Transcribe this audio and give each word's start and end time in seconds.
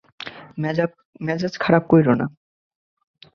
মেজাজ 1.21 1.53
খারাপ 1.63 1.83
কইরো 1.91 2.13
না! 2.13 2.25